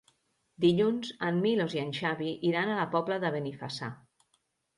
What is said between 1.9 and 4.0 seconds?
Xavi iran a la Pobla de Benifassà.